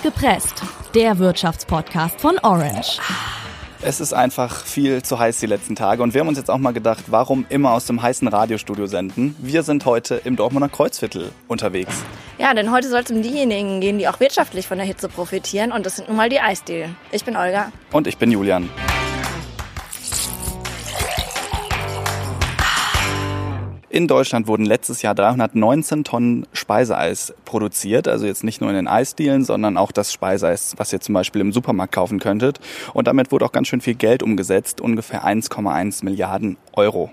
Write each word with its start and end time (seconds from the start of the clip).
Frisch 0.00 0.12
gepresst, 0.12 0.62
der 0.94 1.18
Wirtschaftspodcast 1.18 2.20
von 2.20 2.38
Orange. 2.42 2.98
Es 3.82 4.00
ist 4.00 4.12
einfach 4.12 4.64
viel 4.64 5.02
zu 5.02 5.18
heiß 5.18 5.40
die 5.40 5.46
letzten 5.46 5.74
Tage 5.74 6.02
und 6.02 6.12
wir 6.12 6.20
haben 6.20 6.28
uns 6.28 6.36
jetzt 6.36 6.50
auch 6.50 6.58
mal 6.58 6.72
gedacht, 6.72 7.04
warum 7.06 7.46
immer 7.48 7.72
aus 7.72 7.86
dem 7.86 8.02
heißen 8.02 8.28
Radiostudio 8.28 8.86
senden? 8.86 9.34
Wir 9.38 9.62
sind 9.62 9.86
heute 9.86 10.16
im 10.24 10.36
Dortmunder 10.36 10.68
Kreuzviertel 10.68 11.32
unterwegs. 11.48 11.94
Ja, 12.38 12.52
denn 12.52 12.70
heute 12.70 12.88
soll 12.88 13.00
es 13.00 13.10
um 13.10 13.22
diejenigen 13.22 13.80
gehen, 13.80 13.98
die 13.98 14.06
auch 14.06 14.20
wirtschaftlich 14.20 14.66
von 14.68 14.78
der 14.78 14.86
Hitze 14.86 15.08
profitieren 15.08 15.72
und 15.72 15.86
das 15.86 15.96
sind 15.96 16.08
nun 16.08 16.16
mal 16.16 16.28
die 16.28 16.40
Eisdielen. 16.40 16.96
Ich 17.10 17.24
bin 17.24 17.36
Olga. 17.36 17.72
Und 17.92 18.06
ich 18.06 18.18
bin 18.18 18.30
Julian. 18.30 18.68
In 23.92 24.06
Deutschland 24.06 24.46
wurden 24.46 24.64
letztes 24.64 25.02
Jahr 25.02 25.16
319 25.16 26.04
Tonnen 26.04 26.46
Speiseeis 26.52 27.34
produziert. 27.44 28.06
Also 28.06 28.24
jetzt 28.24 28.44
nicht 28.44 28.60
nur 28.60 28.70
in 28.70 28.76
den 28.76 28.86
Eisdielen, 28.86 29.42
sondern 29.44 29.76
auch 29.76 29.90
das 29.90 30.12
Speiseeis, 30.12 30.74
was 30.76 30.92
ihr 30.92 31.00
zum 31.00 31.12
Beispiel 31.12 31.40
im 31.40 31.52
Supermarkt 31.52 31.92
kaufen 31.92 32.20
könntet. 32.20 32.60
Und 32.94 33.08
damit 33.08 33.32
wurde 33.32 33.46
auch 33.46 33.50
ganz 33.50 33.66
schön 33.66 33.80
viel 33.80 33.96
Geld 33.96 34.22
umgesetzt, 34.22 34.80
ungefähr 34.80 35.24
1,1 35.24 36.04
Milliarden 36.04 36.56
Euro. 36.74 37.10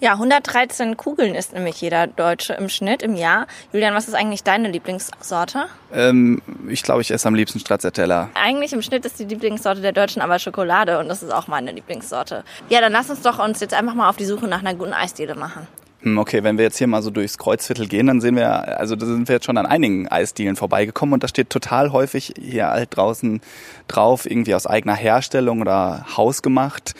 Ja, 0.00 0.14
113 0.14 0.96
Kugeln 0.96 1.36
isst 1.36 1.52
nämlich 1.52 1.80
jeder 1.80 2.08
Deutsche 2.08 2.54
im 2.54 2.68
Schnitt 2.70 3.02
im 3.02 3.14
Jahr. 3.14 3.46
Julian, 3.72 3.94
was 3.94 4.08
ist 4.08 4.14
eigentlich 4.14 4.42
deine 4.42 4.68
Lieblingssorte? 4.68 5.66
Ähm, 5.92 6.42
ich 6.68 6.82
glaube, 6.82 7.02
ich 7.02 7.12
esse 7.12 7.28
am 7.28 7.36
liebsten 7.36 7.60
Stracciatella. 7.60 8.30
Eigentlich 8.34 8.72
im 8.72 8.82
Schnitt 8.82 9.04
ist 9.04 9.20
die 9.20 9.26
Lieblingssorte 9.26 9.80
der 9.80 9.92
Deutschen 9.92 10.22
aber 10.22 10.40
Schokolade 10.40 10.98
und 10.98 11.08
das 11.08 11.22
ist 11.22 11.30
auch 11.30 11.46
meine 11.46 11.70
Lieblingssorte. 11.70 12.42
Ja, 12.68 12.80
dann 12.80 12.90
lass 12.90 13.10
uns 13.10 13.20
doch 13.20 13.38
uns 13.38 13.60
jetzt 13.60 13.74
einfach 13.74 13.94
mal 13.94 14.08
auf 14.08 14.16
die 14.16 14.24
Suche 14.24 14.48
nach 14.48 14.60
einer 14.60 14.74
guten 14.74 14.94
Eisdiele 14.94 15.36
machen. 15.36 15.68
Hm, 16.02 16.16
okay, 16.16 16.42
wenn 16.42 16.56
wir 16.56 16.64
jetzt 16.64 16.78
hier 16.78 16.86
mal 16.86 17.02
so 17.02 17.10
durchs 17.10 17.36
Kreuzviertel 17.36 17.86
gehen, 17.86 18.06
dann 18.06 18.22
sehen 18.22 18.34
wir, 18.34 18.78
also 18.78 18.96
da 18.96 19.04
sind 19.04 19.28
wir 19.28 19.34
jetzt 19.34 19.44
schon 19.44 19.58
an 19.58 19.66
einigen 19.66 20.08
Eisdielen 20.08 20.56
vorbeigekommen 20.56 21.12
und 21.12 21.22
da 21.22 21.28
steht 21.28 21.50
total 21.50 21.92
häufig 21.92 22.32
hier 22.40 22.68
halt 22.68 22.96
draußen 22.96 23.42
drauf, 23.86 24.30
irgendwie 24.30 24.54
aus 24.54 24.66
eigener 24.66 24.94
Herstellung 24.94 25.60
oder 25.60 26.06
hausgemacht. 26.16 26.94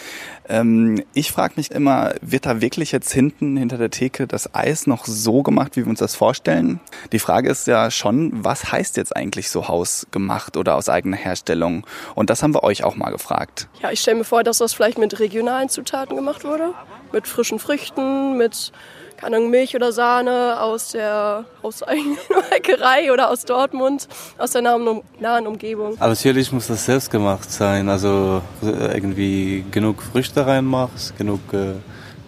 Ähm, 0.51 1.03
ich 1.15 1.33
frage 1.33 1.55
mich 1.57 1.71
immer, 1.71 2.13
wird 2.21 2.45
da 2.45 2.61
wirklich 2.61 2.93
jetzt 2.93 3.11
hinten 3.11 3.57
hinter 3.57 3.79
der 3.79 3.91
Theke 3.91 4.27
das 4.27 4.55
Eis 4.55 4.87
noch 4.87 5.07
so 5.07 5.43
gemacht, 5.43 5.77
wie 5.77 5.85
wir 5.87 5.91
uns 5.91 6.01
das 6.01 6.15
vorstellen? 6.15 6.81
Die 7.13 7.21
Frage 7.21 7.49
ist 7.49 7.67
ja 7.67 7.91
schon, 7.91 8.45
was 8.45 8.71
heißt 8.71 8.99
jetzt 8.99 9.17
eigentlich 9.17 9.49
so 9.49 9.69
hausgemacht 9.69 10.59
oder 10.59 10.77
aus 10.77 10.91
eigener 10.91 11.17
Herstellung? 11.17 11.87
Und 12.15 12.29
das 12.29 12.43
haben 12.43 12.53
wir 12.53 12.65
euch 12.65 12.85
auch 12.85 12.97
mal 12.97 13.11
gefragt. 13.11 13.69
Ja, 13.81 13.91
ich 13.93 14.01
stelle 14.01 14.19
mir 14.19 14.25
vor, 14.25 14.43
dass 14.43 14.59
das 14.59 14.75
vielleicht 14.75 14.99
mit 14.99 15.19
regionalen 15.21 15.71
Zutaten 15.71 16.17
gemacht 16.17 16.45
wurde 16.45 16.75
mit 17.13 17.27
frischen 17.27 17.59
Früchten, 17.59 18.37
mit 18.37 18.73
keine 19.21 19.37
Ahnung, 19.37 19.51
Milch 19.51 19.77
oder 19.77 19.93
Sahne 19.93 20.61
aus 20.61 20.93
der 20.93 21.45
hauseigenen 21.63 22.17
Bäckerei 22.51 23.13
oder 23.13 23.31
aus 23.31 23.45
Dortmund, 23.45 24.09
aus 24.39 24.53
der 24.53 24.63
nahen, 24.63 25.03
nahen 25.21 25.47
Umgebung. 25.47 25.97
Aber 25.99 26.09
natürlich 26.09 26.51
muss 26.53 26.69
das 26.69 26.87
selbst 26.87 27.11
gemacht 27.11 27.51
sein. 27.51 27.91
Also 27.91 28.41
äh, 28.63 28.95
irgendwie 28.95 29.65
genug 29.71 30.03
Früchte 30.03 30.47
reinmachst, 30.47 31.19
genug 31.19 31.41
äh, 31.53 31.75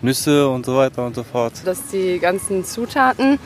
Nüsse 0.03 0.49
und 0.49 0.67
so 0.67 0.77
weiter 0.77 1.07
und 1.07 1.15
so 1.15 1.23
fort. 1.23 1.55
Dass 1.65 1.87
die 1.87 2.19
ganzen 2.19 2.65
Zutaten 2.65 3.39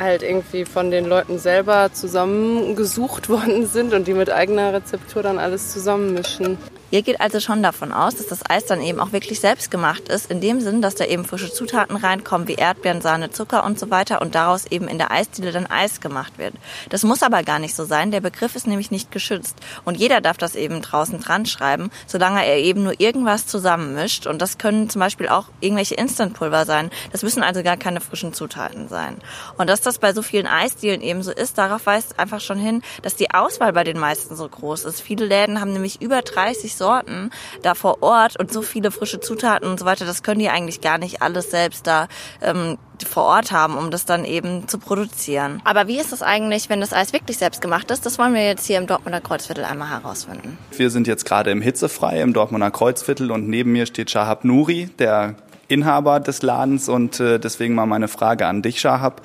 halt 0.00 0.22
irgendwie 0.24 0.64
von 0.64 0.90
den 0.90 1.06
Leuten 1.06 1.38
selber 1.38 1.90
zusammengesucht 1.92 3.28
worden 3.28 3.66
sind 3.66 3.94
und 3.94 4.08
die 4.08 4.14
mit 4.14 4.30
eigener 4.30 4.72
Rezeptur 4.72 5.22
dann 5.22 5.38
alles 5.38 5.72
zusammenmischen. 5.72 6.58
Ihr 6.92 7.00
geht 7.00 7.22
also 7.22 7.40
schon 7.40 7.62
davon 7.62 7.90
aus, 7.90 8.16
dass 8.16 8.26
das 8.26 8.48
Eis 8.50 8.66
dann 8.66 8.82
eben 8.82 9.00
auch 9.00 9.12
wirklich 9.12 9.40
selbst 9.40 9.70
gemacht 9.70 10.10
ist, 10.10 10.30
in 10.30 10.42
dem 10.42 10.60
Sinn, 10.60 10.82
dass 10.82 10.94
da 10.94 11.06
eben 11.06 11.24
frische 11.24 11.50
Zutaten 11.50 11.96
reinkommen, 11.96 12.48
wie 12.48 12.56
Erdbeeren, 12.56 13.00
Sahne, 13.00 13.30
Zucker 13.30 13.64
und 13.64 13.78
so 13.78 13.88
weiter 13.88 14.20
und 14.20 14.34
daraus 14.34 14.66
eben 14.66 14.88
in 14.88 14.98
der 14.98 15.10
Eisdiele 15.10 15.52
dann 15.52 15.64
Eis 15.64 16.02
gemacht 16.02 16.36
wird. 16.36 16.52
Das 16.90 17.02
muss 17.02 17.22
aber 17.22 17.44
gar 17.44 17.58
nicht 17.60 17.74
so 17.74 17.86
sein. 17.86 18.10
Der 18.10 18.20
Begriff 18.20 18.56
ist 18.56 18.66
nämlich 18.66 18.90
nicht 18.90 19.10
geschützt 19.10 19.56
und 19.86 19.96
jeder 19.96 20.20
darf 20.20 20.36
das 20.36 20.54
eben 20.54 20.82
draußen 20.82 21.18
dran 21.18 21.46
schreiben, 21.46 21.90
solange 22.06 22.44
er 22.44 22.58
eben 22.58 22.82
nur 22.82 23.00
irgendwas 23.00 23.46
zusammenmischt 23.46 24.26
und 24.26 24.42
das 24.42 24.58
können 24.58 24.90
zum 24.90 25.00
Beispiel 25.00 25.28
auch 25.28 25.46
irgendwelche 25.60 25.94
Instantpulver 25.94 26.66
sein. 26.66 26.90
Das 27.10 27.22
müssen 27.22 27.42
also 27.42 27.62
gar 27.62 27.78
keine 27.78 28.02
frischen 28.02 28.34
Zutaten 28.34 28.88
sein. 28.88 29.16
Und 29.56 29.70
dass 29.70 29.80
das 29.80 29.98
bei 29.98 30.12
so 30.12 30.20
vielen 30.20 30.46
Eisdielen 30.46 31.00
eben 31.00 31.22
so 31.22 31.32
ist, 31.32 31.56
darauf 31.56 31.86
weist 31.86 32.18
einfach 32.18 32.42
schon 32.42 32.58
hin, 32.58 32.82
dass 33.00 33.16
die 33.16 33.32
Auswahl 33.32 33.72
bei 33.72 33.82
den 33.82 33.98
meisten 33.98 34.36
so 34.36 34.46
groß 34.46 34.84
ist. 34.84 35.00
Viele 35.00 35.24
Läden 35.24 35.58
haben 35.58 35.72
nämlich 35.72 36.02
über 36.02 36.20
30 36.20 36.81
Sorten 36.82 37.30
da 37.62 37.74
vor 37.74 38.02
Ort 38.02 38.36
und 38.40 38.52
so 38.52 38.60
viele 38.60 38.90
frische 38.90 39.20
Zutaten 39.20 39.68
und 39.68 39.78
so 39.78 39.86
weiter, 39.86 40.04
das 40.04 40.24
können 40.24 40.40
die 40.40 40.48
eigentlich 40.48 40.80
gar 40.80 40.98
nicht 40.98 41.22
alles 41.22 41.48
selbst 41.50 41.86
da 41.86 42.08
ähm, 42.40 42.76
vor 43.04 43.22
Ort 43.22 43.52
haben, 43.52 43.76
um 43.76 43.92
das 43.92 44.04
dann 44.04 44.24
eben 44.24 44.66
zu 44.66 44.78
produzieren. 44.78 45.62
Aber 45.64 45.86
wie 45.86 45.98
ist 45.98 46.10
das 46.10 46.22
eigentlich, 46.22 46.68
wenn 46.68 46.80
das 46.80 46.92
Eis 46.92 47.12
wirklich 47.12 47.38
selbst 47.38 47.60
gemacht 47.60 47.90
ist? 47.92 48.04
Das 48.04 48.18
wollen 48.18 48.34
wir 48.34 48.44
jetzt 48.44 48.66
hier 48.66 48.78
im 48.78 48.88
Dortmunder 48.88 49.20
Kreuzviertel 49.20 49.64
einmal 49.64 49.90
herausfinden. 49.90 50.58
Wir 50.76 50.90
sind 50.90 51.06
jetzt 51.06 51.24
gerade 51.24 51.52
im 51.52 51.62
Hitzefrei 51.62 52.20
im 52.20 52.32
Dortmunder 52.32 52.72
Kreuzviertel 52.72 53.30
und 53.30 53.48
neben 53.48 53.72
mir 53.72 53.86
steht 53.86 54.10
Shahab 54.10 54.44
Nuri, 54.44 54.90
der 54.98 55.36
Inhaber 55.68 56.18
des 56.18 56.42
Ladens 56.42 56.88
und 56.88 57.20
äh, 57.20 57.38
deswegen 57.38 57.74
mal 57.74 57.86
meine 57.86 58.08
Frage 58.08 58.46
an 58.46 58.60
dich, 58.62 58.80
Shahab. 58.80 59.22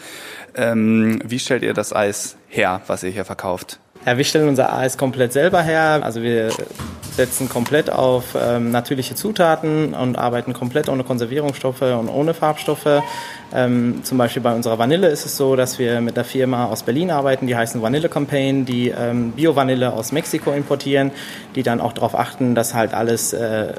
Ähm, 0.56 1.20
wie 1.26 1.40
stellt 1.40 1.64
ihr 1.64 1.74
das 1.74 1.94
Eis 1.94 2.38
her, 2.48 2.82
was 2.88 3.04
ihr 3.04 3.10
hier 3.10 3.26
verkauft? 3.26 3.80
Ja, 4.06 4.18
wir 4.18 4.24
stellen 4.24 4.48
unser 4.48 4.74
Eis 4.74 4.98
komplett 4.98 5.34
selber 5.34 5.62
her. 5.62 6.00
Also 6.04 6.22
wir 6.22 6.52
setzen 7.18 7.50
komplett 7.50 7.90
auf 7.90 8.38
ähm, 8.40 8.72
natürliche 8.72 9.16
Zutaten 9.16 9.94
und 9.94 10.18
arbeiten 10.18 10.54
komplett 10.54 10.88
ohne 10.88 11.04
Konservierungsstoffe 11.04 11.82
und 11.82 12.08
ohne 12.08 12.34
Farbstoffe. 12.34 13.02
Ähm, 13.54 14.02
zum 14.04 14.18
Beispiel 14.18 14.42
bei 14.42 14.54
unserer 14.54 14.78
Vanille 14.78 15.08
ist 15.10 15.26
es 15.26 15.36
so, 15.36 15.56
dass 15.56 15.80
wir 15.80 16.00
mit 16.00 16.16
einer 16.16 16.24
Firma 16.24 16.66
aus 16.66 16.84
Berlin 16.84 17.12
arbeiten, 17.12 17.48
die 17.48 17.56
heißen 17.56 17.82
Vanille 17.82 18.08
Campaign, 18.08 18.66
die 18.66 18.90
ähm, 18.90 19.32
Bio-Vanille 19.32 19.92
aus 19.92 20.12
Mexiko 20.12 20.52
importieren, 20.52 21.12
die 21.56 21.64
dann 21.64 21.82
auch 21.82 21.94
darauf 21.94 22.16
achten, 22.18 22.56
dass 22.56 22.74
halt 22.74 22.94
alles 22.94 23.34
äh, 23.34 23.74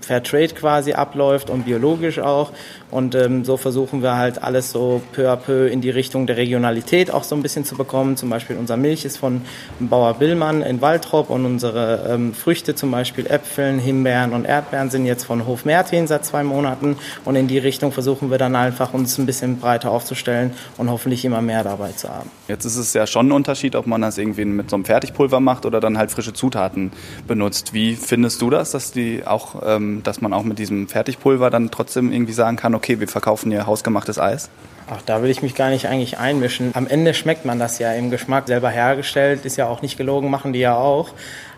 Fair 0.00 0.22
Trade 0.22 0.48
quasi 0.48 0.92
abläuft 0.92 1.50
und 1.50 1.64
biologisch 1.64 2.18
auch. 2.18 2.52
Und 2.90 3.14
ähm, 3.14 3.44
so 3.44 3.56
versuchen 3.56 4.02
wir 4.02 4.16
halt 4.16 4.42
alles 4.42 4.70
so 4.70 5.02
peu 5.12 5.30
à 5.30 5.36
peu 5.36 5.66
in 5.66 5.80
die 5.80 5.90
Richtung 5.90 6.26
der 6.26 6.38
Regionalität 6.38 7.10
auch 7.10 7.22
so 7.22 7.34
ein 7.34 7.42
bisschen 7.42 7.64
zu 7.64 7.76
bekommen. 7.76 8.16
Zum 8.16 8.30
Beispiel 8.30 8.56
unser 8.56 8.76
Milch 8.76 9.04
ist 9.04 9.18
von 9.18 9.42
Bauer 9.78 10.14
Billmann 10.14 10.62
in 10.62 10.80
Waltrop 10.80 11.28
und 11.28 11.44
unsere 11.44 12.08
ähm, 12.08 12.32
Früchte, 12.32 12.74
zum 12.74 12.90
Beispiel 12.90 13.26
Äpfeln, 13.26 13.78
Himbeeren 13.78 14.32
und 14.32 14.46
Erdbeeren, 14.46 14.90
sind 14.90 15.04
jetzt 15.04 15.24
von 15.24 15.46
Hof 15.46 15.64
Mertin 15.64 16.06
seit 16.06 16.24
zwei 16.24 16.42
Monaten. 16.42 16.96
Und 17.24 17.36
in 17.36 17.46
die 17.46 17.58
Richtung 17.58 17.92
versuchen 17.92 18.30
wir 18.30 18.38
dann 18.38 18.56
einfach 18.56 18.94
uns 18.94 19.18
ein 19.18 19.26
bisschen 19.26 19.58
breiter 19.58 19.90
aufzustellen 19.90 20.52
und 20.78 20.90
hoffentlich 20.90 21.24
immer 21.24 21.42
mehr 21.42 21.64
dabei 21.64 21.92
zu 21.92 22.08
haben. 22.08 22.30
Jetzt 22.48 22.64
ist 22.64 22.76
es 22.76 22.94
ja 22.94 23.06
schon 23.06 23.28
ein 23.28 23.32
Unterschied, 23.32 23.76
ob 23.76 23.86
man 23.86 24.00
das 24.00 24.16
irgendwie 24.16 24.46
mit 24.46 24.70
so 24.70 24.76
einem 24.76 24.86
Fertigpulver 24.86 25.40
macht 25.40 25.66
oder 25.66 25.80
dann 25.80 25.98
halt 25.98 26.10
frische 26.10 26.32
Zutaten 26.32 26.92
benutzt. 27.26 27.74
Wie 27.74 27.96
findest 27.96 28.40
du 28.40 28.48
das, 28.48 28.70
dass 28.70 28.92
die 28.92 29.26
auch, 29.26 29.62
ähm, 29.64 29.87
dass 30.02 30.20
man 30.20 30.32
auch 30.32 30.44
mit 30.44 30.58
diesem 30.58 30.88
Fertigpulver 30.88 31.50
dann 31.50 31.70
trotzdem 31.70 32.12
irgendwie 32.12 32.32
sagen 32.32 32.56
kann, 32.56 32.74
okay, 32.74 33.00
wir 33.00 33.08
verkaufen 33.08 33.50
hier 33.50 33.66
hausgemachtes 33.66 34.18
Eis? 34.18 34.50
Ach, 34.90 35.02
da 35.02 35.22
will 35.22 35.30
ich 35.30 35.42
mich 35.42 35.54
gar 35.54 35.70
nicht 35.70 35.86
eigentlich 35.86 36.18
einmischen. 36.18 36.70
Am 36.74 36.86
Ende 36.86 37.12
schmeckt 37.14 37.44
man 37.44 37.58
das 37.58 37.78
ja 37.78 37.92
im 37.92 38.10
Geschmack 38.10 38.46
selber 38.46 38.70
hergestellt, 38.70 39.44
ist 39.44 39.56
ja 39.56 39.66
auch 39.66 39.82
nicht 39.82 39.98
gelogen, 39.98 40.30
machen 40.30 40.52
die 40.52 40.60
ja 40.60 40.76
auch. 40.76 41.10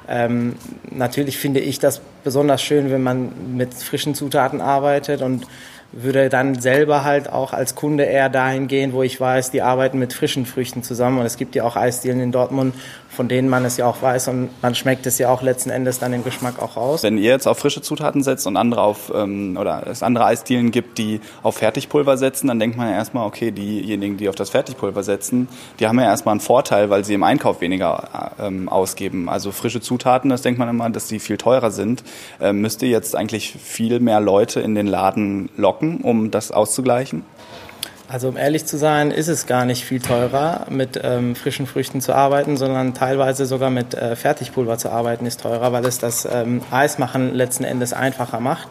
Ähm, 0.09 0.57
natürlich 0.91 1.39
finde 1.39 1.61
ich 1.61 1.79
das 1.79 2.01
besonders 2.25 2.63
schön, 2.63 2.91
wenn 2.91 3.03
man 3.03 3.57
mit 3.57 3.75
frischen 3.75 4.15
Zutaten 4.15 4.61
arbeitet 4.61 5.23
und 5.23 5.47
würde 5.93 6.29
dann 6.29 6.61
selber 6.61 7.05
halt 7.05 7.31
auch 7.31 7.53
als 7.53 7.75
Kunde 7.75 8.05
eher 8.05 8.29
dahin 8.29 8.69
gehen, 8.69 8.93
wo 8.93 9.03
ich 9.03 9.21
weiß, 9.21 9.51
die 9.51 9.63
arbeiten 9.63 9.99
mit 9.99 10.13
frischen 10.13 10.47
Früchten 10.47 10.83
zusammen. 10.83 11.19
Und 11.19 11.27
es 11.27 11.37
gibt 11.37 11.55
ja 11.55 11.65
auch 11.65 11.77
Eisdielen 11.77 12.21
in 12.21 12.33
Dortmund, 12.33 12.75
von 13.11 13.29
denen 13.29 13.49
man 13.49 13.65
es 13.65 13.77
ja 13.77 13.87
auch 13.87 14.01
weiß 14.01 14.29
und 14.29 14.51
man 14.63 14.75
schmeckt 14.75 15.05
es 15.05 15.19
ja 15.19 15.29
auch 15.31 15.43
letzten 15.43 15.71
Endes 15.71 15.99
dann 15.99 16.13
im 16.13 16.23
Geschmack 16.23 16.63
auch 16.63 16.77
raus. 16.77 17.03
Wenn 17.03 17.19
ihr 17.19 17.31
jetzt 17.31 17.49
auf 17.49 17.59
frische 17.59 17.83
Zutaten 17.83 18.23
setzt 18.23 18.47
und 18.47 18.57
andere 18.57 18.83
auf 18.83 19.13
ähm, 19.15 19.59
oder 19.61 19.87
es 19.89 20.03
andere 20.03 20.27
Eisdielen 20.27 20.71
gibt, 20.71 20.97
die 20.97 21.21
auf 21.43 21.57
Fertigpulver 21.57 22.17
setzen, 22.17 22.47
dann 22.47 22.61
denkt 22.61 22.77
man 22.77 22.89
ja 22.89 22.95
erstmal, 22.95 23.27
okay, 23.27 23.51
diejenigen, 23.51 24.17
die 24.17 24.29
auf 24.29 24.37
das 24.37 24.51
Fertigpulver 24.51 25.03
setzen, 25.03 25.49
die 25.81 25.89
haben 25.89 25.99
ja 25.99 26.07
erstmal 26.07 26.35
einen 26.35 26.41
Vorteil, 26.41 26.89
weil 26.89 27.05
sie 27.05 27.15
im 27.15 27.25
Einkauf 27.25 27.61
weniger 27.61 28.33
ähm, 28.41 28.69
ausgeben. 28.69 29.29
Also 29.29 29.51
frische 29.51 29.81
Zutaten, 29.81 30.31
das 30.31 30.43
denkt 30.43 30.59
man 30.59 30.69
immer, 30.69 30.89
dass 30.89 31.09
die 31.09 31.19
viel 31.19 31.37
teurer 31.37 31.73
sind. 31.73 32.05
Ähm, 32.41 32.61
müsst 32.61 32.81
ihr 32.83 32.89
jetzt 32.89 33.17
eigentlich 33.17 33.53
viel 33.53 33.99
mehr 33.99 34.21
Leute 34.21 34.61
in 34.61 34.77
den 34.77 34.87
Laden 34.87 35.51
locken, 35.57 35.80
um 35.81 36.31
das 36.31 36.51
auszugleichen? 36.51 37.25
Also 38.13 38.29
um 38.29 38.37
ehrlich 38.37 38.67
zu 38.67 38.77
sein, 38.77 39.13
ist 39.13 39.29
es 39.29 39.47
gar 39.47 39.65
nicht 39.65 39.85
viel 39.85 40.01
teurer, 40.01 40.67
mit 40.69 41.01
ähm, 41.01 41.37
frischen 41.37 41.69
Früchten 41.69 42.01
zu 42.01 42.13
arbeiten, 42.13 42.57
sondern 42.57 42.93
teilweise 42.93 43.47
sogar 43.47 43.71
mit 43.71 43.95
äh, 43.95 44.17
Fertigpulver 44.17 44.79
zu 44.79 44.91
arbeiten 44.91 45.27
ist 45.27 45.43
teurer, 45.43 45.73
weil 45.73 45.85
es 45.85 46.01
das 46.01 46.27
ähm, 46.29 46.61
Eismachen 46.73 47.33
letzten 47.33 47.63
Endes 47.63 47.93
einfacher 47.93 48.41
macht. 48.41 48.67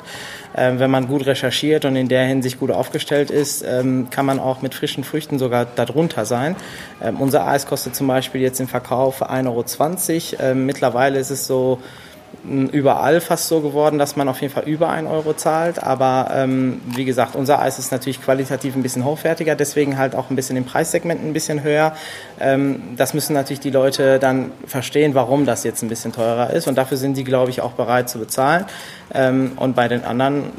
Ähm, 0.57 0.79
wenn 0.79 0.91
man 0.91 1.07
gut 1.07 1.25
recherchiert 1.25 1.85
und 1.85 1.95
in 1.95 2.09
der 2.09 2.25
Hinsicht 2.25 2.59
gut 2.59 2.69
aufgestellt 2.69 3.31
ist, 3.31 3.63
ähm, 3.65 4.09
kann 4.09 4.25
man 4.25 4.39
auch 4.39 4.61
mit 4.61 4.75
frischen 4.75 5.05
Früchten 5.05 5.39
sogar 5.39 5.65
darunter 5.65 6.25
sein. 6.25 6.57
Ähm, 7.01 7.21
unser 7.21 7.47
Eis 7.47 7.65
kostet 7.65 7.95
zum 7.95 8.07
Beispiel 8.07 8.41
jetzt 8.41 8.59
im 8.59 8.67
Verkauf 8.67 9.23
1,20 9.23 10.33
Euro. 10.33 10.51
Ähm, 10.51 10.65
mittlerweile 10.65 11.17
ist 11.17 11.29
es 11.29 11.47
so, 11.47 11.79
überall 12.43 13.21
fast 13.21 13.47
so 13.47 13.61
geworden, 13.61 13.99
dass 13.99 14.15
man 14.15 14.29
auf 14.29 14.41
jeden 14.41 14.53
Fall 14.53 14.63
über 14.63 14.89
1 14.89 15.09
Euro 15.09 15.33
zahlt. 15.33 15.83
Aber 15.83 16.29
ähm, 16.33 16.81
wie 16.85 17.05
gesagt, 17.05 17.35
unser 17.35 17.59
Eis 17.59 17.79
ist 17.79 17.91
natürlich 17.91 18.21
qualitativ 18.21 18.75
ein 18.75 18.83
bisschen 18.83 19.05
hochwertiger, 19.05 19.55
deswegen 19.55 19.97
halt 19.97 20.15
auch 20.15 20.29
ein 20.29 20.35
bisschen 20.35 20.55
im 20.55 20.65
Preissegment 20.65 21.23
ein 21.23 21.33
bisschen 21.33 21.63
höher. 21.63 21.93
Ähm, 22.39 22.81
das 22.95 23.13
müssen 23.13 23.33
natürlich 23.33 23.59
die 23.59 23.71
Leute 23.71 24.19
dann 24.19 24.51
verstehen, 24.65 25.15
warum 25.15 25.45
das 25.45 25.63
jetzt 25.63 25.83
ein 25.83 25.89
bisschen 25.89 26.13
teurer 26.13 26.51
ist. 26.51 26.67
Und 26.67 26.75
dafür 26.75 26.97
sind 26.97 27.17
die, 27.17 27.23
glaube 27.23 27.51
ich, 27.51 27.61
auch 27.61 27.73
bereit 27.73 28.09
zu 28.09 28.19
bezahlen. 28.19 28.65
Ähm, 29.13 29.53
und 29.57 29.75
bei 29.75 29.87
den 29.87 30.03
anderen 30.03 30.51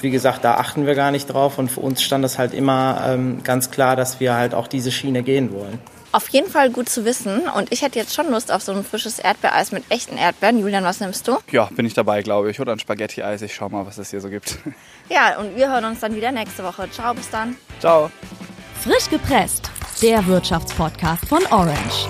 wie 0.00 0.10
gesagt, 0.10 0.44
da 0.44 0.54
achten 0.54 0.86
wir 0.86 0.94
gar 0.94 1.10
nicht 1.10 1.26
drauf 1.26 1.58
und 1.58 1.70
für 1.70 1.80
uns 1.80 2.02
stand 2.02 2.24
es 2.24 2.38
halt 2.38 2.54
immer 2.54 3.02
ähm, 3.06 3.42
ganz 3.42 3.70
klar, 3.70 3.96
dass 3.96 4.20
wir 4.20 4.34
halt 4.34 4.54
auch 4.54 4.66
diese 4.66 4.90
Schiene 4.90 5.22
gehen 5.22 5.52
wollen. 5.52 5.78
Auf 6.12 6.28
jeden 6.30 6.50
Fall 6.50 6.70
gut 6.70 6.88
zu 6.88 7.04
wissen. 7.04 7.42
Und 7.54 7.72
ich 7.72 7.82
hätte 7.82 7.98
jetzt 7.98 8.14
schon 8.14 8.30
Lust 8.30 8.50
auf 8.50 8.62
so 8.62 8.72
ein 8.72 8.82
frisches 8.82 9.20
Erdbeereis 9.20 9.70
mit 9.70 9.84
echten 9.90 10.16
Erdbeeren. 10.16 10.58
Julian, 10.58 10.82
was 10.82 10.98
nimmst 10.98 11.28
du? 11.28 11.38
Ja, 11.52 11.68
bin 11.70 11.86
ich 11.86 11.94
dabei, 11.94 12.22
glaube 12.22 12.50
ich. 12.50 12.58
Oder 12.58 12.72
ein 12.72 12.80
Spaghetti-Eis. 12.80 13.42
Ich 13.42 13.54
schau 13.54 13.68
mal, 13.68 13.86
was 13.86 13.98
es 13.98 14.10
hier 14.10 14.20
so 14.20 14.28
gibt. 14.28 14.58
Ja, 15.08 15.40
und 15.40 15.56
wir 15.56 15.68
hören 15.68 15.84
uns 15.86 15.98
dann 15.98 16.14
wieder 16.14 16.30
nächste 16.30 16.62
Woche. 16.62 16.88
Ciao, 16.92 17.12
bis 17.14 17.28
dann. 17.30 17.56
Ciao. 17.80 18.12
Frisch 18.80 19.10
gepresst. 19.10 19.68
Der 20.00 20.24
Wirtschaftspodcast 20.24 21.26
von 21.28 21.44
Orange. 21.50 22.08